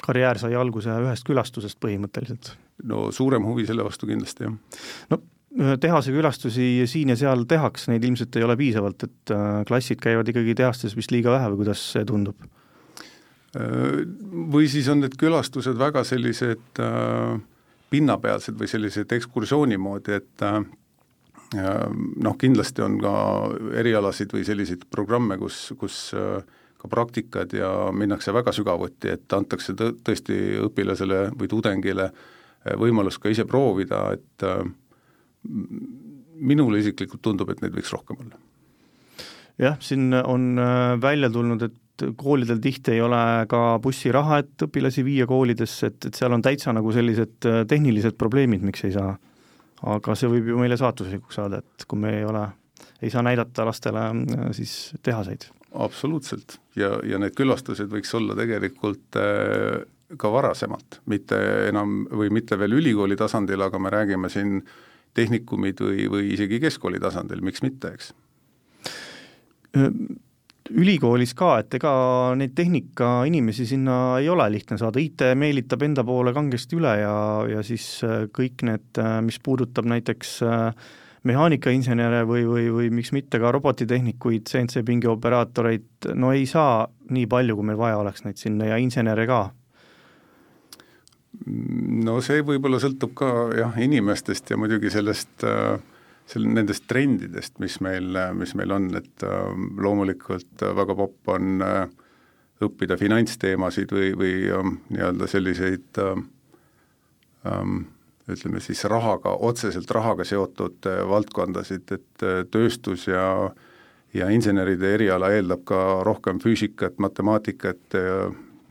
[0.02, 2.54] karjäär sai alguse ühest külastusest põhimõtteliselt?
[2.84, 4.84] no suurem huvi selle vastu kindlasti, jah.
[5.12, 5.22] no
[5.80, 10.28] tehase külastusi siin ja seal tehakse, neid ilmselt ei ole piisavalt, et äh, klassid käivad
[10.28, 12.48] ikkagi tehastes vist liiga vähe või kuidas see tundub?
[13.56, 14.02] Äh,
[14.52, 17.38] või siis on need külastused väga sellised äh,
[17.90, 20.46] pinnapealsed või sellised ekskursiooni moodi, et
[21.54, 23.12] noh, kindlasti on ka
[23.78, 26.40] erialasid või selliseid programme, kus, kus äh,
[26.80, 33.20] ka praktikad ja minnakse väga sügavuti, et antakse tõ-, tõesti õpilasele või tudengile äh, võimalus
[33.22, 34.64] ka ise proovida, et äh,
[36.36, 38.40] minule isiklikult tundub, et neid võiks rohkem olla.
[39.62, 40.58] jah, siin on
[41.00, 46.18] välja tulnud, et koolidel tihti ei ole ka bussiraha, et õpilasi viia koolidesse, et, et
[46.18, 49.14] seal on täitsa nagu sellised tehnilised probleemid, miks ei saa
[49.82, 52.46] aga see võib ju meile saatuslikuks saada, et kui me ei ole,
[53.02, 55.48] ei saa näidata lastele äh, siis tehaseid.
[55.74, 59.84] absoluutselt ja, ja need külastused võiks olla tegelikult äh,
[60.16, 64.60] ka varasemalt, mitte enam või mitte veel ülikooli tasandil, aga me räägime siin
[65.16, 68.12] tehnikumid või, või isegi keskkooli tasandil, miks mitte, eks
[70.70, 71.92] ülikoolis ka, et ega
[72.38, 77.16] neid tehnikainimesi sinna ei ole lihtne saada, IT meelitab enda poole kangesti üle ja,
[77.50, 80.88] ja siis äh, kõik need, äh, mis puudutab näiteks äh,
[81.26, 87.58] mehaanikainsenere või, või, või miks mitte ka robotitehnikuid, CNC pingioperaatoreid, no ei saa nii palju,
[87.58, 89.42] kui meil vaja oleks neid sinna ja insenere ka.
[92.06, 95.76] no see võib-olla sõltub ka jah, inimestest ja muidugi sellest äh
[96.26, 101.84] seal nendest trendidest, mis meil, mis meil on, et äh, loomulikult väga popp on äh,
[102.66, 106.24] õppida finantsteemasid või, või äh, nii-öelda selliseid äh,
[107.46, 107.84] ähm,
[108.26, 113.52] ütleme siis rahaga, otseselt rahaga seotud äh, valdkondasid, et äh, tööstus ja
[114.16, 117.96] ja inseneride eriala eeldab ka rohkem füüsikat, matemaatikat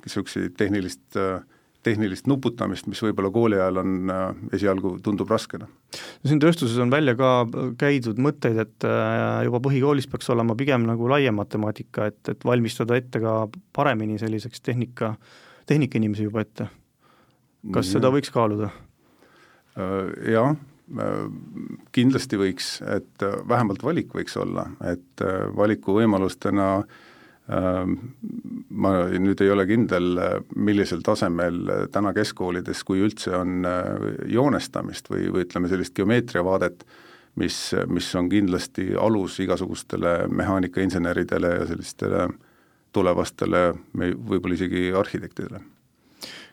[0.05, 1.43] niisuguseid tehnilist äh,
[1.85, 4.25] tehnilist nuputamist, mis võib-olla kooli ajal on äh,
[4.57, 5.67] esialgu, tundub raskena.
[6.25, 7.31] siin tööstuses on välja ka
[7.81, 12.97] käidud mõtteid, et äh, juba põhikoolis peaks olema pigem nagu laiem matemaatika, et, et valmistada
[12.99, 13.37] ette ka
[13.75, 15.15] paremini selliseks tehnika,
[15.69, 16.69] tehnikainimesi juba ette.
[17.73, 17.97] kas ja.
[17.97, 18.71] seda võiks kaaluda?
[19.77, 20.55] Äh, jah,
[21.95, 25.23] kindlasti võiks, et vähemalt valik võiks olla, et
[25.57, 27.03] valikuvõimalustena äh,
[27.47, 30.15] ma nüüd ei ole kindel,
[30.55, 36.81] millisel tasemel täna keskkoolides, kui üldse on äh, joonestamist või, või ütleme, sellist geomeetriavaadet,
[37.41, 37.59] mis,
[37.91, 42.27] mis on kindlasti alus igasugustele mehaanikainseneridele ja sellistele
[42.95, 45.61] tulevastele, võib-olla isegi arhitektidele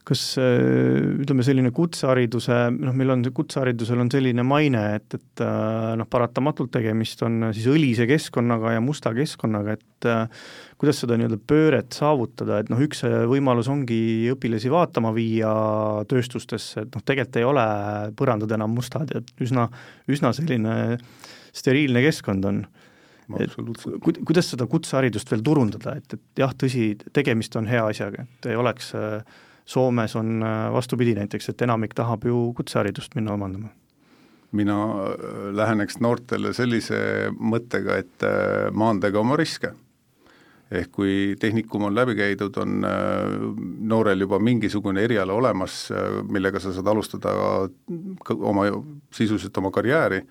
[0.06, 5.92] kas äh, ütleme, selline kutsehariduse, noh, meil on, kutseharidusel on selline maine, et, et äh,
[5.98, 10.48] noh, paratamatult tegemist on siis õlise keskkonnaga ja musta keskkonnaga, et äh,
[10.82, 14.00] kuidas seda nii-öelda pööret saavutada, et noh, üks võimalus ongi
[14.34, 15.52] õpilasi vaatama viia
[16.10, 17.66] tööstustesse, et noh, tegelikult ei ole
[18.18, 19.68] põrandad enam mustad ja üsna,
[20.10, 20.74] üsna selline
[21.54, 22.64] steriilne keskkond on.
[23.38, 28.26] Et ku-, kuidas seda kutseharidust veel turundada, et, et jah, tõsi, tegemist on hea asjaga,
[28.26, 29.22] et ei oleks äh,
[29.72, 33.72] Soomes on äh, vastupidi näiteks, et enamik tahab ju kutseharidust minna omandama.
[34.52, 35.14] mina äh,
[35.56, 39.72] läheneks noortele sellise mõttega, et äh, maandage oma riske.
[40.72, 42.85] ehk kui tehnikum on läbi käidud, on
[43.92, 45.74] noorel juba mingisugune eriala olemas,
[46.32, 47.35] millega sa saad alustada
[48.32, 48.64] oma,
[49.12, 50.22] sisuliselt oma karjääri,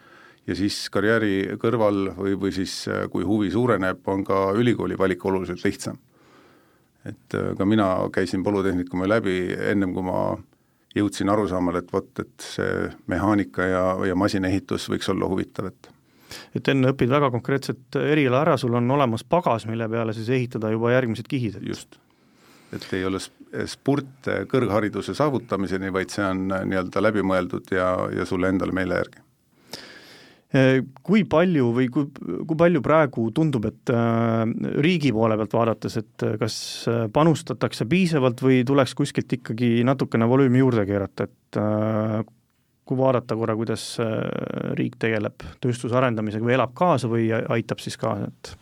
[0.49, 2.73] ja siis karjääri kõrval või, või siis
[3.13, 6.01] kui huvi suureneb, on ka ülikooli valik oluliselt lihtsam
[7.05, 9.37] et äh, ka mina käisin polütehnikumi läbi
[9.71, 10.19] ennem, kui ma
[10.95, 15.91] jõudsin arusaamale, et vot, et see mehaanika ja, ja masinaehitus võiks olla huvitav, et
[16.55, 20.69] et enne õpid väga konkreetset eriala ära, sul on olemas pagas, mille peale siis ehitada
[20.71, 21.97] juba järgmised kihid, et just.
[22.71, 23.19] et ei ole
[23.67, 29.30] spurt kõrghariduse saavutamiseni, vaid see on nii-öelda läbimõeldud ja, ja sulle endale meele järgi Äh,
[30.51, 32.09] kui palju või kui,
[32.47, 34.43] kui palju praegu tundub, et äh,
[34.83, 36.57] riigi poole pealt vaadates, et äh, kas
[37.13, 41.61] panustatakse piisavalt või tuleks kuskilt ikkagi natukene volüümi juurde keerata, et
[42.87, 43.85] kui vaadata korra, kuidas
[44.75, 48.55] riik tegeleb tööstuse arendamisega või elab kaasa või aitab siis kaasa, et?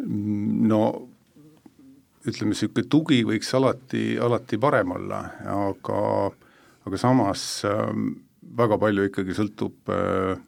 [0.00, 0.84] No
[2.28, 5.22] ütleme, niisugune tugi võiks alati, alati parem olla,
[5.52, 6.00] aga
[6.88, 7.90] aga samas äh,
[8.56, 10.38] väga palju ikkagi sõltub äh,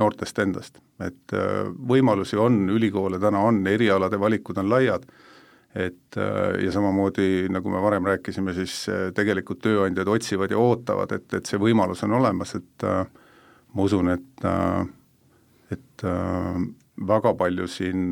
[0.00, 5.04] noortest endast, et äh, võimalusi on, ülikoole täna on, erialade valikud on laiad,
[5.72, 8.84] et äh, ja samamoodi, nagu me varem rääkisime, siis
[9.16, 12.86] tegelikult tööandjad otsivad ja ootavad, et, et see võimalus on olemas, et
[13.72, 14.46] ma usun, et,
[15.72, 16.04] et
[17.12, 18.10] väga palju siin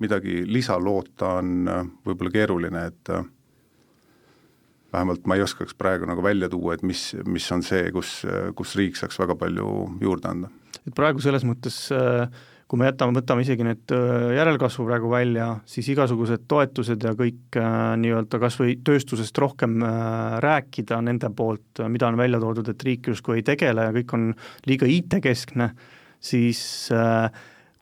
[0.00, 1.68] midagi lisa loota on
[2.04, 3.12] võib-olla keeruline, et
[4.92, 8.20] vähemalt ma ei oskaks praegu nagu välja tuua, et mis, mis on see, kus,
[8.58, 9.70] kus riik saaks väga palju
[10.02, 10.52] juurde anda.
[10.86, 11.80] et praegu selles mõttes
[12.66, 13.92] kui me jätame, võtame isegi need
[14.34, 17.58] järelkasvu praegu välja, siis igasugused toetused ja kõik
[18.02, 19.78] nii-öelda kas või tööstusest rohkem
[20.42, 24.32] rääkida nende poolt, mida on välja toodud, et riik justkui ei tegele ja kõik on
[24.66, 25.70] liiga IT-keskne,
[26.18, 26.60] siis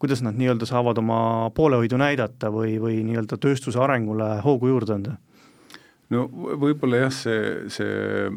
[0.05, 1.19] kuidas nad nii-öelda saavad oma
[1.57, 5.17] poolehoidu näidata või, või nii-öelda tööstuse arengule hoogu juurde anda?
[6.13, 6.25] No
[6.61, 8.31] võib-olla jah, see, see,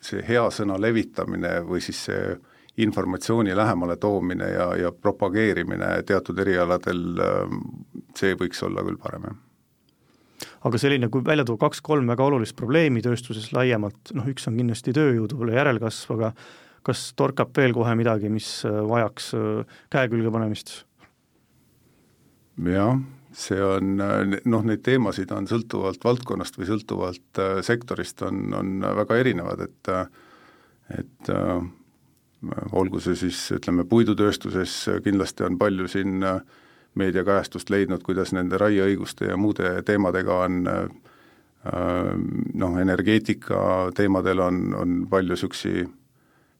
[0.00, 2.38] see hea sõna levitamine või siis see
[2.78, 7.04] informatsiooni lähemale toomine ja, ja propageerimine teatud erialadel,
[8.18, 9.44] see võiks olla küll parem, jah
[10.68, 14.94] aga selline, kui välja tuua kaks-kolm väga olulist probleemi tööstuses laiemalt, noh üks on kindlasti
[14.94, 16.32] võib-olla järelkasv, aga
[16.86, 19.32] kas torkab veel kohe midagi, mis vajaks
[19.92, 20.74] käe külge panemist?
[22.58, 22.98] jah,
[23.32, 29.18] see on noh, neid teemasid on sõltuvalt valdkonnast või sõltuvalt äh, sektorist, on, on väga
[29.20, 29.92] erinevad, et
[30.98, 31.58] et äh,
[32.72, 36.40] olgu see siis ütleme, puidutööstuses kindlasti on palju siin äh,
[36.98, 40.62] meediakajastust leidnud, kuidas nende raieõiguste ja muude teemadega on
[42.54, 43.60] noh, energeetika
[43.94, 45.84] teemadel on, on palju niisugusi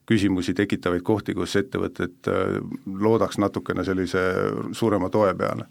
[0.07, 2.29] küsimusi tekitavaid kohti, kus ettevõtted
[2.87, 4.21] loodaks natukene sellise
[4.77, 5.67] suurema toe peale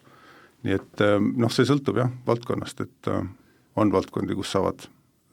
[0.66, 3.26] nii et äh, noh, see sõltub jah, valdkonnast, et äh,
[3.78, 4.88] on valdkondi, kus saavad,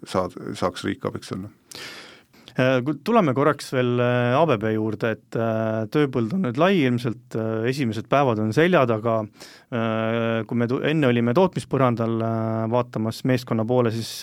[0.08, 1.50] saad, saaks riik abiks olla.
[2.54, 5.38] Äh, tuleme korraks veel ABB juurde, et
[5.94, 7.34] tööpõld on nüüd lai ilmselt,
[7.70, 9.16] esimesed päevad on selja taga,
[10.46, 12.20] kui me enne olime tootmispõrandal
[12.70, 14.20] vaatamas meeskonna poole, siis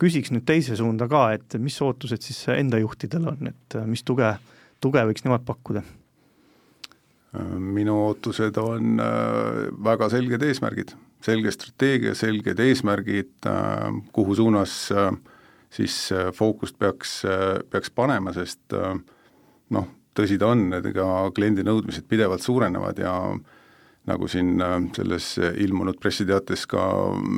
[0.00, 4.32] küsiks nüüd teise suunda ka, et mis ootused siis enda juhtidel on, et mis tuge,
[4.80, 5.84] tuge võiks nemad pakkuda?
[7.58, 10.94] Minu ootused on äh, väga selged eesmärgid,
[11.24, 15.10] selge strateegia, selged eesmärgid, äh, kuhu suunas äh,
[15.76, 15.96] siis
[16.32, 17.18] fookust peaks,
[17.68, 18.72] peaks panema, sest
[19.74, 21.04] noh, tõsi ta on, et ega
[21.36, 23.12] kliendi nõudmised pidevalt suurenevad ja
[24.06, 24.62] nagu siin
[24.96, 25.26] selles
[25.66, 26.84] ilmunud pressiteates ka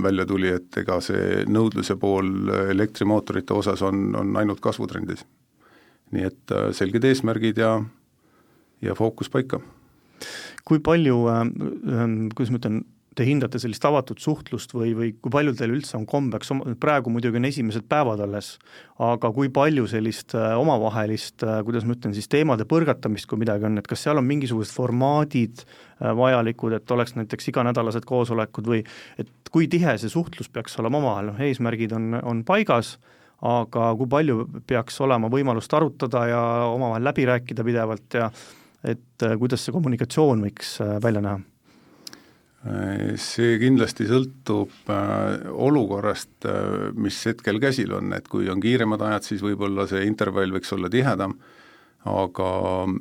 [0.05, 5.25] välja tuli, et ega see nõudluse pool elektrimootorite osas on, on ainult kasvutrendis.
[6.13, 7.73] nii et selged eesmärgid ja,
[8.85, 9.59] ja fookus paika
[10.69, 11.43] kui palju äh,,
[12.35, 12.81] kuidas ma ütlen,
[13.19, 17.41] te hindate sellist avatud suhtlust või, või kui palju teil üldse on kombeks, praegu muidugi
[17.41, 18.53] on esimesed päevad alles,
[19.03, 23.67] aga kui palju sellist äh, omavahelist äh,, kuidas ma ütlen siis, teemade põrgatamist, kui midagi
[23.67, 25.67] on, et kas seal on mingisugused formaadid
[25.99, 28.85] vajalikud, et oleks näiteks iganädalased koosolekud või
[29.19, 32.97] et kui tihe see suhtlus peaks olema omavahel, noh eesmärgid on, on paigas,
[33.45, 38.31] aga kui palju peaks olema võimalust arutada ja omavahel läbi rääkida pidevalt ja
[38.85, 41.45] et äh, kuidas see kommunikatsioon võiks äh, välja näha?
[43.23, 46.43] see kindlasti sõltub äh, olukorrast,
[46.99, 50.91] mis hetkel käsil on, et kui on kiiremad ajad, siis võib-olla see intervall võiks olla
[50.91, 51.37] tihedam,
[52.11, 52.49] aga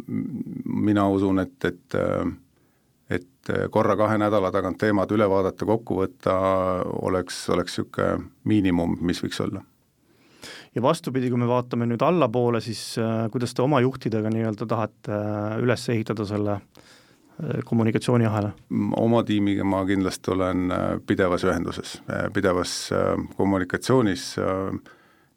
[0.06, 1.98] mina usun, et, et
[3.18, 6.38] et korra kahe nädala tagant teemad üle vaadata, kokku võtta,
[7.08, 9.66] oleks, oleks niisugune miinimum, mis võiks olla
[10.78, 15.14] ja vastupidi, kui me vaatame nüüd allapoole, siis äh, kuidas te oma juhtidega nii-öelda tahate
[15.14, 18.52] äh, üles ehitada selle äh, kommunikatsiooniahela?
[19.02, 20.68] oma tiimiga ma kindlasti olen
[21.10, 21.98] pidevas ühenduses,
[22.34, 22.76] pidevas
[23.38, 24.30] kommunikatsioonis,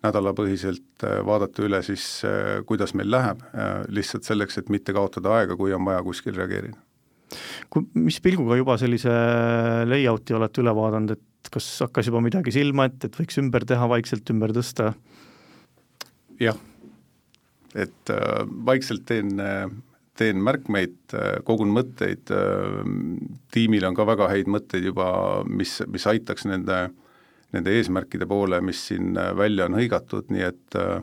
[0.01, 2.05] nädalapõhiselt vaadata üle siis,
[2.67, 3.43] kuidas meil läheb,
[3.93, 6.79] lihtsalt selleks, et mitte kaotada aega, kui on vaja kuskil reageerida.
[7.71, 9.13] Kui, mis pilguga juba sellise
[9.87, 13.89] layout'i olete üle vaadanud, et kas hakkas juba midagi silma ette, et võiks ümber teha,
[13.93, 14.95] vaikselt ümber tõsta?
[16.41, 16.59] Jah,
[17.75, 19.69] et äh, vaikselt teen äh,
[20.21, 21.15] teen märkmeid,
[21.49, 22.29] kogun mõtteid,
[23.55, 25.07] tiimil on ka väga häid mõtteid juba,
[25.49, 26.91] mis, mis aitaks nende,
[27.57, 31.01] nende eesmärkide poole, mis siin välja on hõigatud, nii et äh,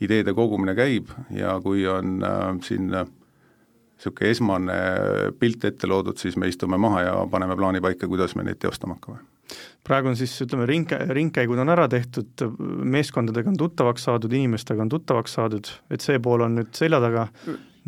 [0.00, 2.90] ideede kogumine käib ja kui on äh, siin
[4.00, 4.76] niisugune esmane
[5.38, 8.96] pilt ette loodud, siis me istume maha ja paneme plaani paika, kuidas me neid teostama
[8.96, 9.18] hakkame.
[9.84, 12.44] praegu on siis ütleme, ring, ringkäigud on ära tehtud,
[12.84, 17.26] meeskondadega on tuttavaks saadud, inimestega on tuttavaks saadud, et see pool on nüüd selja taga,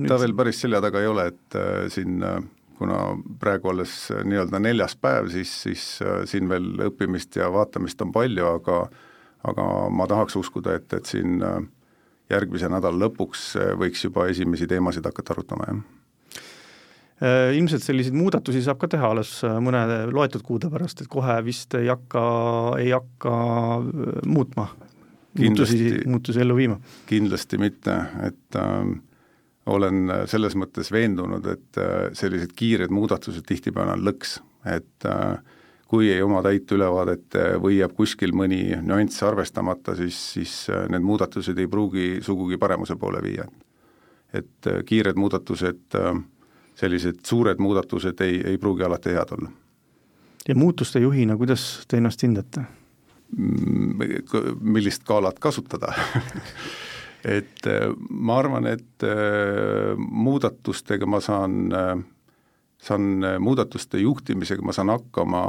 [0.09, 2.41] ta veel päris selja taga ei ole, et äh, siin äh,
[2.79, 2.99] kuna
[3.41, 5.87] praegu alles äh, nii-öelda neljas päev, siis, siis
[6.31, 8.85] siin veel õppimist ja vaatamist on palju, aga
[9.43, 11.41] aga ma tahaks uskuda, et, et siin
[12.31, 15.81] järgmise nädala lõpuks võiks juba esimesi teemasid hakata arutama, jah
[17.23, 21.87] ilmselt selliseid muudatusi saab ka teha alles mõne loetud kuude pärast, et kohe vist ei
[21.87, 22.23] hakka,
[22.83, 23.35] ei hakka
[24.27, 24.65] muutma,
[25.39, 26.81] muutusi, muutusi ellu viima?
[27.07, 27.95] kindlasti mitte,
[28.27, 28.91] et äh,
[29.67, 35.37] olen selles mõttes veendunud, et äh, sellised kiired muudatused tihtipeale on lõks, et äh,
[35.91, 40.57] kui ei oma täit ülevaadet äh, või jääb kuskil mõni nüanss arvestamata, siis, siis
[40.91, 43.47] need muudatused ei pruugi sugugi paremuse poole viia.
[44.33, 45.93] et kiired muudatused,
[46.75, 49.51] sellised suured muudatused ei, ei pruugi alati head olla.
[50.49, 52.65] ja muutuste juhina, kuidas te ennast hindate?
[54.61, 55.95] millist skaalat kasutada
[57.25, 61.95] et äh, ma arvan, et äh, muudatustega ma saan, äh,
[62.83, 65.43] saan muudatuste juhtimisega ma saan hakkama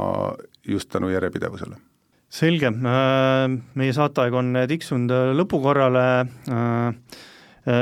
[0.68, 1.76] just tänu järjepidevusele.
[2.34, 2.70] selge,
[3.74, 6.06] meie saateaeg on tiksunud lõpukorrale,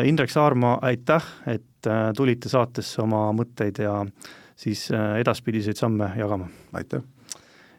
[0.04, 3.96] Indrek Saarma, aitäh, et tulite saatesse oma mõtteid ja
[4.56, 4.86] siis
[5.18, 6.46] edaspidiseid samme jagama.
[6.72, 7.02] aitäh!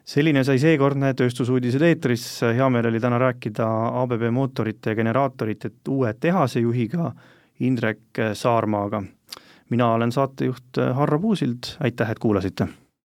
[0.04, 3.68] selline sai seekordne Tööstusuudised eetris, hea meel oli täna rääkida
[4.02, 7.12] ABB mootorite ja generaatorite uue tehase juhiga
[7.60, 9.02] Indrek Saarmaaga.
[9.70, 12.83] mina olen saatejuht Harro Puusild, aitäh, et kuulasite!